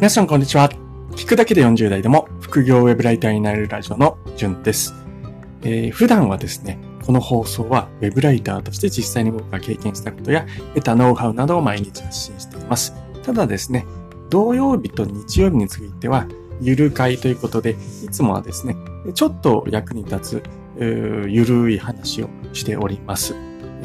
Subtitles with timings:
[0.00, 0.70] 皆さんこんにちは。
[1.10, 4.94] 聞くだけで40代でも副業ウェブライターになれるラジオのじゅんです、
[5.60, 12.94] えー、普段はですね、この放送はウェブライターとして実際に僕が経験したことや得たノウハウなどを毎日発信しています。
[13.22, 13.84] ただですね、
[14.30, 16.26] 土曜日と日曜日については
[16.62, 18.76] ゆる会ということで、いつもはですね、
[19.12, 20.42] ちょっと役に立つ
[20.78, 23.34] ゆるい話をしております。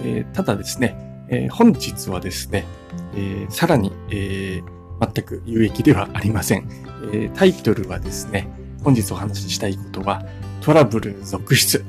[0.06, 0.96] えー、ただですね、
[1.28, 2.64] えー、本日はですね、
[3.16, 6.70] えー、さらに、えー、全く有益ではありません。
[7.14, 8.48] え、タイトルはですね、
[8.84, 10.26] 本日お話ししたいことは、
[10.62, 11.84] トラブル続出。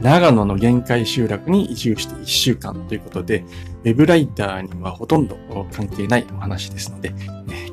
[0.00, 3.44] 長野の限界集落に移住して1週間ということで、
[3.84, 5.36] ウェブライターにはほとんど
[5.72, 7.14] 関係ないお話ですので、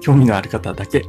[0.01, 1.05] 興味のある方だけ、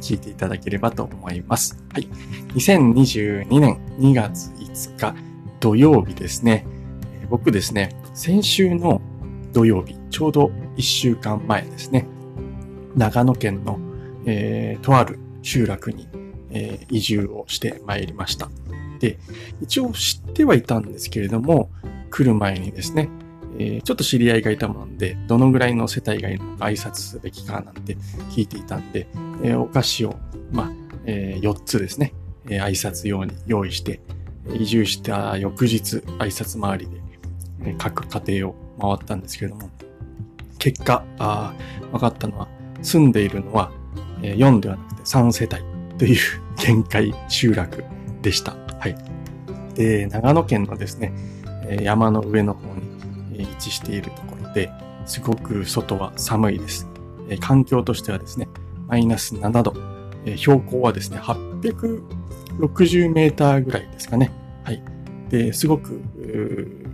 [0.00, 1.82] 聞いていただければと思います。
[1.92, 2.08] はい。
[2.54, 5.14] 2022年2月5日
[5.58, 6.64] 土曜日ですね。
[7.28, 9.00] 僕ですね、先週の
[9.52, 12.06] 土曜日、ちょうど1週間前ですね。
[12.96, 13.78] 長野県の、
[14.26, 16.08] えー、とある集落に、
[16.50, 18.48] えー、移住をしてまいりました。
[18.98, 19.18] で、
[19.60, 21.70] 一応知ってはいたんですけれども、
[22.10, 23.08] 来る前にですね、
[23.58, 27.96] えー、ちょっと知り合いがいたもんで、どのぐらいの世帯がいるのか挨拶すべきかなんて
[28.30, 29.08] 聞いていたんで、
[29.42, 30.16] えー、お菓子を、
[30.52, 30.72] まあ、
[31.04, 32.14] えー、4つですね、
[32.48, 34.00] え、挨拶用に用意して、
[34.54, 37.00] 移住した翌日、挨拶回りで、
[37.64, 39.70] え、各家庭を回ったんですけれども、
[40.58, 41.54] 結果、あ
[41.90, 42.48] 分かったのは、
[42.82, 43.70] 住んでいるのは、
[44.22, 46.18] え、4ではなくて3世帯という
[46.56, 47.84] 限界集落
[48.22, 48.54] でした。
[48.78, 48.96] はい。
[49.74, 51.12] で、長野県のですね、
[51.82, 52.60] 山の上の方
[53.30, 54.70] に位置しているところで、
[55.06, 56.88] すごく外は寒いです。
[57.40, 58.48] 環境としてはですね、
[58.88, 59.74] マイナス7度。
[60.36, 64.30] 標高はですね、860メーターぐらいですかね。
[64.64, 64.82] はい。
[65.30, 66.00] で、すごく、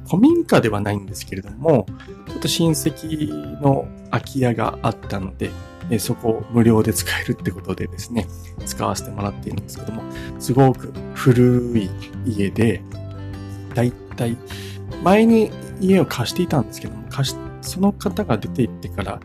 [0.07, 1.87] 古民家ではないんですけれども、
[2.29, 5.51] ちょっと親戚の空き家があったので、
[5.91, 8.27] えそこを無料で使えるってことでですね、
[8.67, 10.03] 使わせてもらっているんですけども、
[10.39, 11.91] すごく古い
[12.27, 12.83] 家で、
[13.75, 14.37] だいたい
[15.03, 15.51] 前に
[15.81, 19.21] 家を貸していたんですけども、貸し、その方が出て行ってから、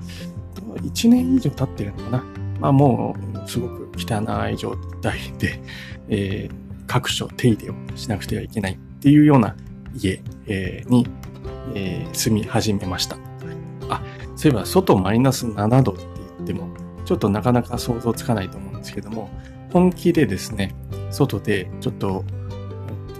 [0.75, 2.23] 1年以上経ってるのかな。
[2.59, 3.15] まあも
[3.45, 5.59] う、すごく汚い状態で、
[6.07, 9.55] えー、各所手入れをしなくてはいけないっていうような
[9.95, 11.07] 家、えー、に、
[11.75, 13.17] えー、住み始めました。
[13.89, 14.01] あ、
[14.35, 15.97] そういえば外マイナス7度
[16.43, 16.67] っても、
[17.05, 19.29] ちょっとなかなか想像つかないと思うんですけども、
[19.71, 20.75] 本気でですね、
[21.11, 22.23] 外でちょっと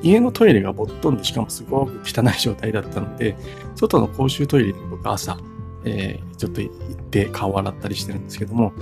[0.04, 3.36] 家のトイレがぼっとんでしかもすごく汚い状態だったので、
[3.76, 5.38] 外の公衆トイレに僕朝、
[5.86, 8.74] えー、ちょっと行って顔を洗ったりしてるんですけども、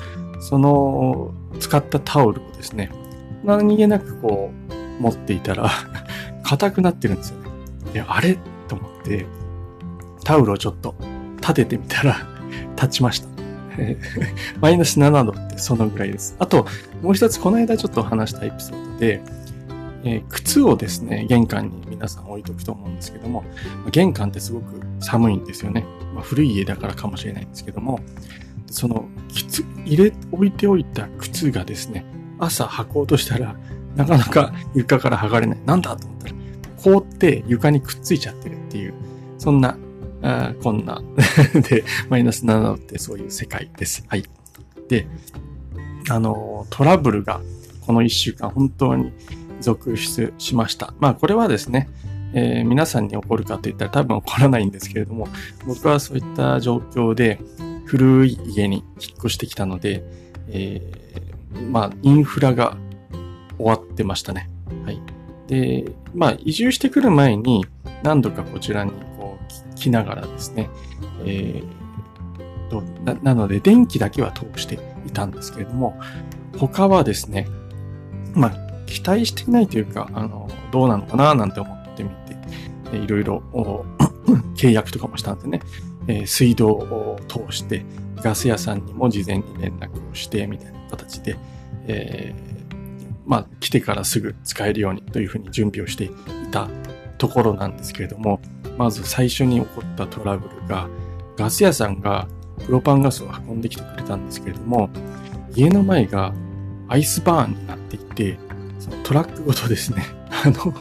[0.42, 2.92] その使ったタオルをですね、
[3.44, 5.70] 何気なくこう持っていたら
[6.44, 7.50] 硬くなってるんですよね。
[7.94, 8.38] で、あれ？
[8.68, 9.26] と思って、
[10.24, 10.96] タオルをちょっと
[11.40, 12.18] 立ててみたら
[12.76, 13.31] 立ちました。
[14.62, 16.36] マイナス7度ってそのぐらいです。
[16.40, 16.66] あと、
[17.02, 19.22] もう一つ、この間ちょっと話したエピソードで、
[20.04, 23.44] えー、靴をですね、玄関に皆さん置いとくと思うんですけども、
[23.92, 25.86] 玄関ってすごく寒いんですよね。
[26.14, 28.00] まあ、古い家だからかもしれないんですけども、
[28.68, 32.06] その、靴、入れ、置いておいた靴がですね、
[32.40, 33.56] 朝履こうとしたら、
[33.96, 35.60] なかなか床から剥がれない。
[35.66, 36.34] なんだと思ったら、
[36.82, 38.94] 凍って床にくっついちゃってるっていう、
[39.38, 39.78] そんな
[40.22, 41.02] あこんな
[41.70, 44.04] で、マイナス7ってそういう世界です。
[44.08, 44.24] はい。
[44.88, 45.08] で、
[46.10, 47.42] あの、トラブルが
[47.82, 49.12] この1週間本当に
[49.60, 50.94] 続出しました。
[51.00, 51.90] まあこれはですね、
[52.34, 55.28] えー、皆さんに起こるかといったら多分起こらないんですけれども、
[55.66, 57.40] 僕はそういった状況で
[57.86, 60.04] 古い家に引っ越してきたので、
[60.50, 62.78] えー、まあインフラが
[63.58, 64.50] 終わってましたね。
[64.86, 65.02] はい。
[65.48, 67.66] で、まあ移住してくる前に
[68.04, 68.92] 何度かこちらに
[69.82, 70.70] きながらですね、
[71.26, 76.00] えー、とななので電気だけは通していたんですけれども、
[76.58, 77.48] 他はですね、
[78.34, 78.52] まあ、
[78.86, 82.10] 期待していないというか、あの、どうなのかななんて思ってみ
[82.92, 83.44] て、いろいろ
[84.56, 85.62] 契約とかもしたんでね、
[86.08, 87.84] えー、水道を通して、
[88.18, 91.38] ガス屋さんにも事前に連絡をして、みたいな形で、
[91.88, 96.12] えー、まあ、来てからすぐ使えるようにというふうに準備をしてい
[96.52, 96.70] た
[97.18, 98.40] ところなんですけれども、
[98.78, 100.88] まず最初に起こったトラブルが、
[101.38, 102.28] ガス屋さんが
[102.66, 104.90] プロパンガスを運んできてくれたんですけれども、
[105.56, 106.34] 家の前が
[106.88, 108.38] アイスバーンになっていて、
[108.80, 110.04] そのトラックごとですね、
[110.44, 110.74] あの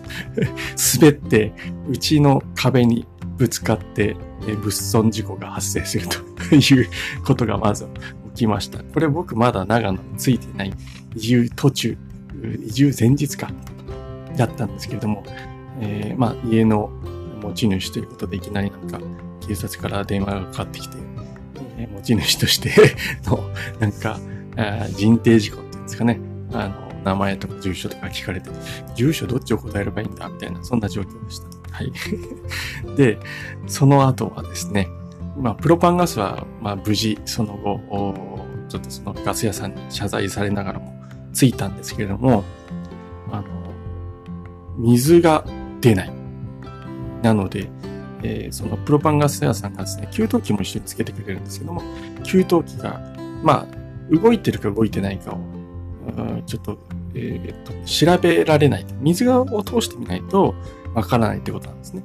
[0.95, 1.53] 滑って、
[1.89, 3.07] うちの壁に
[3.37, 4.17] ぶつかって、
[4.63, 6.89] 物損事故が発生するという
[7.25, 7.87] ことがまず
[8.35, 8.83] 起きました。
[8.83, 10.73] これ僕まだ長野についてない
[11.15, 11.99] 移住途中、
[12.67, 13.51] 移住前日か、
[14.37, 15.23] だったんですけれども、
[15.81, 16.91] えー、まあ家の
[17.41, 19.01] 持ち主ということでいきなりなんか
[19.47, 20.97] 警察から電話がかかってきて、
[21.79, 22.71] えー、持ち主として
[23.25, 23.41] の
[23.79, 24.19] なんか、
[24.57, 26.21] あ人定事項っていうんですかね。
[26.53, 28.51] あの、名前とか住所とか聞かれて、
[28.95, 30.29] 住所どっちを答えればいいんだ？
[30.29, 31.47] みたいな、そんな状況でした。
[31.73, 31.93] はい。
[32.97, 33.19] で、
[33.67, 34.89] その後はですね、
[35.39, 40.95] まあ、プロパンガスは、まあ、無事、その後、ちょっとそのガス屋さんに謝罪されながらも
[41.33, 42.45] ついたんですけれども、
[43.33, 43.45] あの、
[44.79, 45.45] 水が
[45.81, 46.20] 出ない。
[47.23, 47.69] なので、
[48.23, 51.83] えー、そのプロパンガス屋さんがですね、給湯器も一緒につけてくれるんですけども、
[52.25, 53.01] 給湯器が、
[53.43, 55.39] まあ、動いてるか動いてないかを、
[56.47, 56.79] ちょっと、
[57.15, 58.87] えー、っと、調べられない。
[59.01, 60.55] 水を通してみないと
[60.95, 62.03] わからないってことなんですね。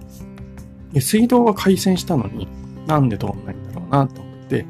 [0.93, 2.47] で水道は回線したのに、
[2.87, 4.65] なんで通んないんだろうなと思って、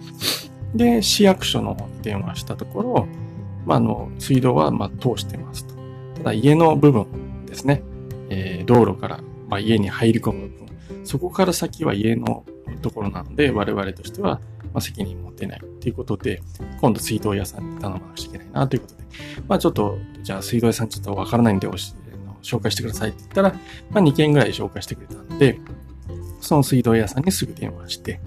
[0.73, 3.07] で、市役所の方に電話したところ、
[3.65, 5.75] まあ、あの、水道は、まあ通してますと。
[6.17, 7.83] ただ、家の部分ですね、
[8.29, 10.49] えー、道路から、まあ、家に入り込む。
[10.49, 12.45] 分、そこから先は家の
[12.81, 14.39] ところなので、我々としては、
[14.73, 16.41] ま、責任持てないということで、
[16.81, 19.03] 今度水道屋さんに頼まなくちゃいけないなということで、
[19.47, 21.93] まあちょっと、じゃあ水道屋さんちょっとわからないんでおし、
[22.41, 23.53] 紹介してくださいって言ったら、
[23.91, 25.59] まあ2件ぐらい紹介してくれたんで、
[26.41, 28.19] その水道屋さんにすぐ電話して、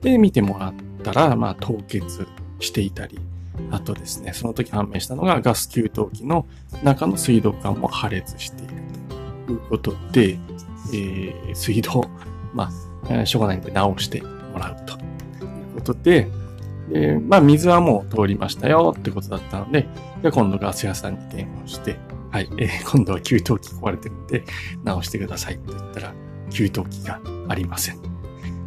[0.00, 2.26] で、見てもらったら、まあ凍結
[2.58, 3.18] していたり、
[3.70, 6.46] あとですね、その時判明したのがガス給湯器の
[6.82, 8.74] 中の水道管も破裂している
[9.46, 10.38] ということで、
[10.92, 12.04] えー、水道、
[12.54, 12.70] ま
[13.10, 16.28] あ、しょうがないんで直してもらうということで、
[16.88, 19.88] で、まあ、水はもう通りましたよってことだったので、
[20.22, 21.98] じゃ今度ガス屋さんに電話して、
[22.30, 24.44] はい、えー、今度は給湯器壊れてるんで、
[24.84, 26.14] 直してくださいって言ったら、
[26.50, 27.98] 給湯器がありません。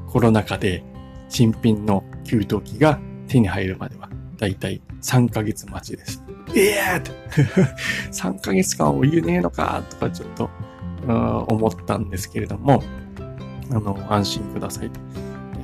[0.08, 0.84] コロナ禍で
[1.30, 6.24] 新品の給湯器が手に入るまでは、だいたい3ヶ月待ちです。
[6.56, 7.12] ええー、って
[8.12, 10.50] 3ヶ月間お湯ねえのかとかちょっと
[11.14, 12.84] 思ったんですけれども、
[13.72, 14.92] あの、安心ください。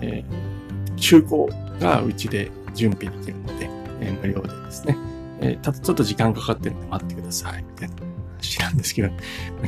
[0.01, 1.45] えー、中古
[1.79, 3.69] がうちで準備できるので、
[4.01, 4.97] えー、無料でですね、
[5.41, 7.95] えー、ただちょっと時間かかってるんで待ってください、みたいな
[8.33, 9.09] 話なんですけど、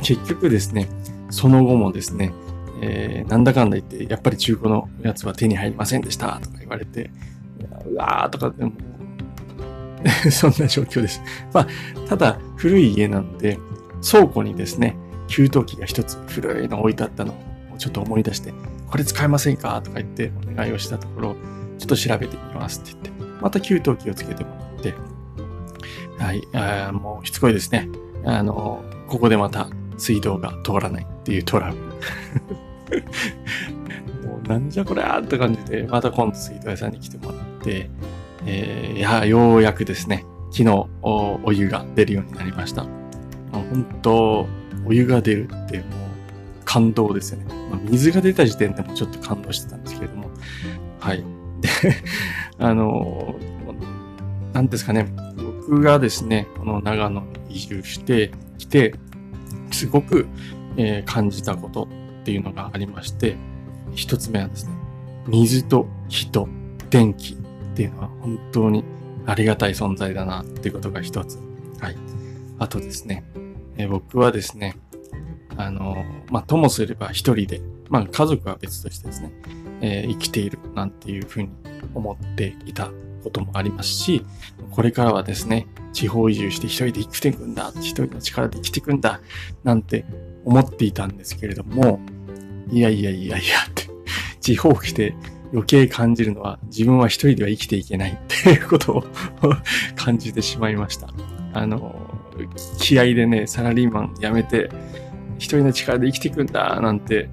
[0.02, 0.88] 結局ですね、
[1.30, 2.32] その後もですね、
[2.80, 7.10] えー、なんだかんだ言って、やっぱり中古のやつは手に入りませんでしたとか言われて、
[7.86, 8.72] うわーとかでも
[10.30, 11.22] そんな状況です。
[11.52, 11.66] まあ、
[12.08, 13.58] ただ、古い家なんで、
[14.08, 14.96] 倉庫にですね、
[15.28, 18.52] 給湯器が一つ古いの置いてあったのをちょっと思い出して、
[18.90, 21.36] これ使えませんかとか言ってお願いをしたところ、
[21.78, 24.94] ちょっと調べてみますって言って、また給湯器をつけてもらって、
[26.18, 27.88] はい、あもうしつこいですね。
[28.24, 29.68] あの、ここでまた
[29.98, 31.84] 水道が通らないっていうトラブル。
[34.28, 37.90] もうなんじゃこりゃーって感じで、また今度水道屋さんに来てもらって、
[38.46, 42.86] えー、いや、ようやくですね、昨日おお湯が出るようになりました。
[43.52, 44.46] 本当、
[44.86, 45.84] お湯が出るってもう
[46.64, 47.46] 感動ですよね。
[47.70, 50.30] まあ、水が出た時点でもちょっと感動してたんですけれども、
[51.00, 51.24] はい。
[51.60, 51.68] で、
[52.58, 53.34] あの、
[54.52, 58.94] なんですかね、僕がですね、この長野に移住してきて、
[59.70, 60.26] すごく、
[60.76, 61.88] えー、感じたこと
[62.22, 63.36] っていうのがありまして、
[63.94, 64.72] 一つ目はですね、
[65.26, 66.48] 水と人、
[66.90, 67.36] 電気っ
[67.74, 68.84] ていうのは本当に
[69.26, 71.38] ありがたい存在だなっていうことが一つ。
[71.80, 71.96] はい。
[72.58, 73.24] あとですね、
[73.76, 74.76] え、僕はですね、
[75.56, 79.32] あの、まあ、ともすれば一人で、まあ、家族は別としてですね、
[79.80, 81.50] えー、生きているなんていうふうに
[81.94, 82.90] 思っていた
[83.22, 84.24] こともありますし、
[84.70, 89.20] これからはですね、地方移住して一人で生きていくんだ、一人の力で生きていくんだ、
[89.62, 90.04] なんて
[90.44, 92.00] 思っていたんですけれども、
[92.70, 93.88] いやいやいやいやって、
[94.40, 95.14] 地方来て
[95.52, 99.04] 余計感じるのは自分は一人では生きていけないっていうことを
[99.94, 101.08] 感じてしまいました。
[101.52, 102.03] あの、
[102.78, 104.70] 気合でね、サラリーマン辞めて、
[105.38, 107.28] 一人の力で生きていくんだ、なんて、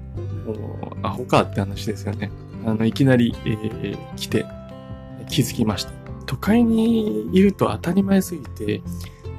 [0.46, 0.56] もう、
[1.02, 2.30] アホかって話ですよね。
[2.64, 4.46] あの、いきなり、えー、来て、
[5.28, 5.92] 気づきました。
[6.26, 8.82] 都会にいると当たり前すぎて、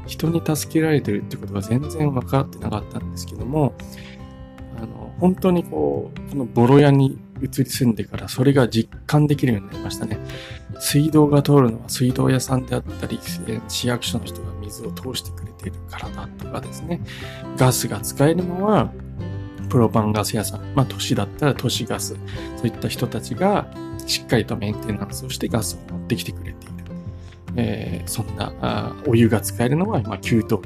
[0.05, 3.72] 人に助けられてるってことが全然分かってなかったんですけども、
[5.23, 10.17] 本当にこう、このボロ屋に移り住んでからそれが実感できるようになりましたね。
[10.81, 13.17] 水道が通るのは水道屋さんであったり、
[13.69, 16.99] 市役所の人が水を通してくれているからだとかですね。
[17.55, 18.91] ガスが使えるのは、
[19.69, 22.15] プロパンガス屋さん、まあ都市だったら都市ガス、
[22.57, 23.67] そういった人たちが
[24.05, 26.73] しっかりとメンテナンスをしてガスを持ってきてくれている。
[27.55, 30.59] えー、そんなあお湯が使えるのは、まあ、給湯器を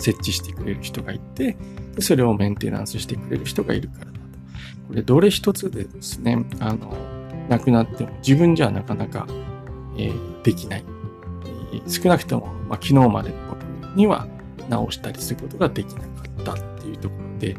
[0.00, 1.56] 設置してくれる人がいて、
[1.98, 4.18] それをメンテナンスしてくれる人がいるからだと。
[4.88, 6.94] これ、どれ一つでですね、あの、
[7.48, 9.26] なくなっても自分じゃなかなか、
[9.96, 10.84] えー、できない。
[11.86, 13.62] 少なくとも、まあ、昨日までの僕
[13.96, 14.26] には
[14.68, 16.06] 直したりすることができなか
[16.40, 17.56] ったっていうところで、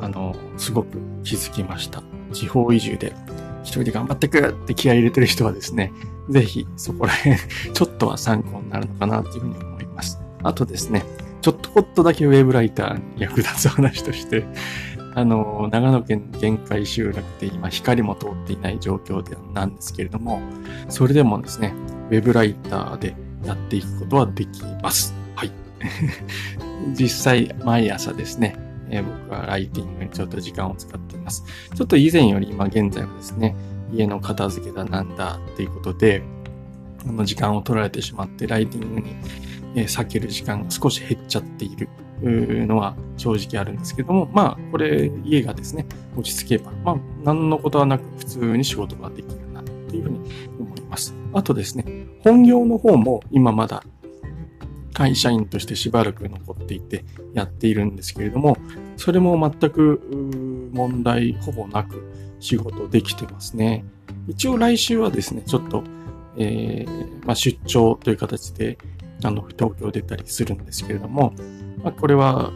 [0.00, 2.02] あの、すごく気づきました。
[2.32, 3.14] 地方移住で
[3.62, 5.92] 一人で頑張ってくって気合い入れてる人はですね、
[6.28, 7.36] ぜひそこら辺、
[7.72, 10.18] ちょっとは参考になるのかなっていうふうに思います。
[10.42, 11.04] あとですね、
[11.40, 14.44] ちょっとこっとだけウェブライターに役立つ話として、
[15.14, 20.40] あの、長野県限界集落で今光も通っていない状況でなんですけれども、
[20.88, 21.74] それでもですね、
[22.10, 23.14] ウェブライターで
[23.44, 25.14] やっていくことはできます。
[25.34, 25.52] はい。
[26.94, 28.56] 実際、毎朝ですね、
[28.90, 31.44] 僕はライティングにちょっと時間を使っています。
[31.74, 33.54] ちょっと以前より今現在はですね、
[33.92, 36.22] 家の片付けだなんだっていうことで、
[37.06, 39.16] あの時間を取られてしまって、ライティングに、
[39.74, 41.88] え、避ける時間が少し減っちゃっている
[42.22, 50.18] のは正直あるんですけども、まあ、これ、家がですね、落ち着けば、まあ、何のことはなく普通に仕事ができるなっていうふうに
[50.58, 51.14] 思います。
[51.32, 51.84] あとですね、
[52.24, 53.82] 本業の方も今まだ
[54.98, 58.56] 会社員としてしばらく残っていてやっているんですけれども、
[58.96, 60.00] それも全く
[60.72, 62.02] 問題ほぼなく
[62.40, 63.84] 仕事できてますね。
[64.26, 65.84] 一応来週はですね、ちょっと、
[66.36, 68.76] えー、まあ、出張という形で
[69.24, 71.32] あの東京出たりするんですけれども、
[71.82, 72.52] まあ、これは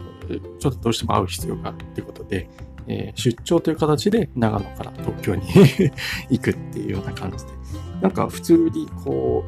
[0.59, 2.49] ちょっとどうしても会う必要があるということで、
[2.87, 5.43] えー、出張という形で長野から東京に
[6.29, 7.51] 行くっていうような感じで、
[8.01, 9.43] なんか普通にこ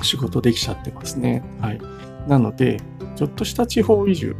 [0.00, 1.42] う、仕事できちゃってますね。
[1.60, 1.80] はい。
[2.28, 2.80] なので、
[3.16, 4.36] ちょっとした地方移住、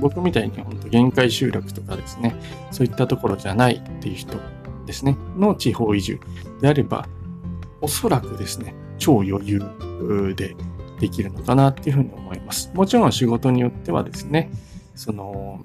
[0.00, 2.36] 僕みたいに本当限界集落とかですね、
[2.70, 4.38] そういったところじゃないっていう人
[4.86, 6.20] ですね、の地方移住
[6.60, 7.08] であれば、
[7.80, 9.60] おそらくですね、超余裕
[10.36, 10.54] で
[11.00, 12.70] できるのかなっていうふうに思います。
[12.74, 14.50] もちろん仕事によってはですね、
[14.94, 15.64] その、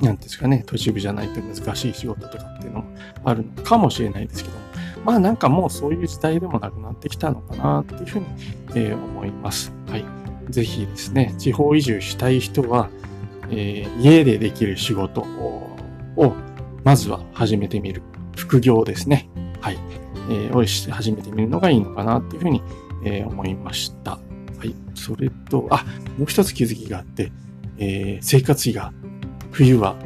[0.00, 2.86] なんですかね、都市部じゃないと難しい仕事とかっていうのも
[3.24, 4.60] あるのかもしれないですけども、
[5.04, 8.26] まあなんかもうそういう時代でもなくなってきたのかなっていうふうに、
[8.74, 9.72] えー、思います。
[9.88, 10.04] はい。
[10.50, 12.90] ぜひですね、地方移住したい人は、
[13.50, 16.34] えー、家でできる仕事を、
[16.82, 18.02] まずは始めてみる。
[18.36, 19.28] 副業ですね。
[19.60, 19.78] はい。
[20.28, 22.62] えー、を始めてみるのがいいのかなっていうふうに、
[23.04, 24.18] えー、思いました。
[24.64, 24.74] はい。
[24.94, 25.84] それと、あ、
[26.16, 27.30] もう一つ気づきがあって、
[27.78, 28.92] えー、生活費が
[29.52, 29.96] 冬は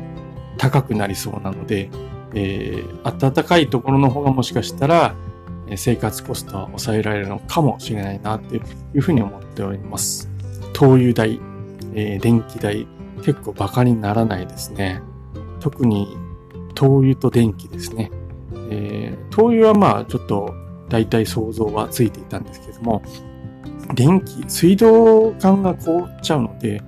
[0.57, 1.91] 高くなりそうなので、
[2.35, 5.15] えー、暖かいところの方がもしかしたら、
[5.77, 8.61] 生活コストは抑えられるのかもしれないなってい
[8.95, 10.29] うふうに思っております。
[10.73, 11.41] 灯油代、
[11.95, 12.87] えー、電気代、
[13.23, 15.03] 結構バカにならないですね。
[15.61, 16.17] 特に
[16.75, 18.11] 灯油と電気ですね。
[18.71, 20.55] えー、灯油はまあちょっと
[20.89, 23.03] 大体想像はついていたんですけども、
[23.95, 26.83] 電気、水道管が凍っちゃうので、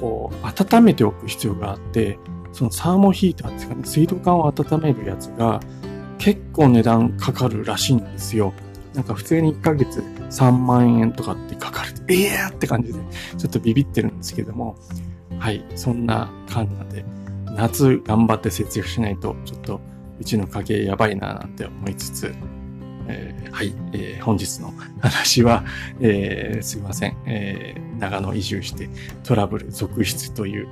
[0.00, 2.18] こう、温めておく必要があって、
[2.52, 5.60] そのサーモヒーターですかね、水道管を温めるやつが
[6.18, 8.52] 結構値段かかるらしいんですよ。
[8.94, 10.00] なんか普通に1ヶ月
[10.30, 11.90] 3万円とかってかかる。
[12.08, 12.98] ええーって感じで、
[13.38, 14.76] ちょっとビビってるんですけども、
[15.38, 17.04] はい、そんな感じなんで、
[17.56, 19.80] 夏頑張って節約しないと、ちょっと
[20.20, 22.34] うちの家計やばいななんて思いつつ、
[23.10, 25.64] えー、はい、えー、本日の話は、
[26.00, 28.88] えー、すいません、えー、長野移住して
[29.24, 30.68] トラブル続出という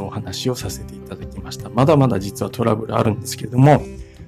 [0.00, 1.68] お話をさせていただきました。
[1.68, 3.82] まだまだ実はトラブルあるんですけれども、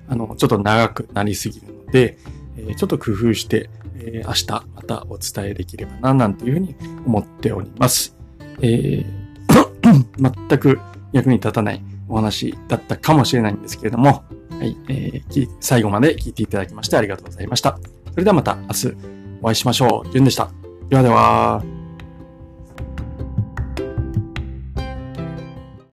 [0.09, 2.19] あの、ちょっと長くなりすぎるので、
[2.57, 8.17] えー、ちょっと工夫して、えー、明日またお伝えできればな、なんていうふうに思っております。
[8.61, 9.07] えー、
[10.49, 10.79] 全く
[11.13, 17.79] 役に立たないお話だったかもしれないんですけれども、はい、えー、最後まで聞いていただきましてありがとうございました。
[18.13, 18.97] それではまた明日
[19.43, 20.11] お会いしましょう。
[20.11, 20.51] じゅんでした。
[20.89, 21.76] ではでは。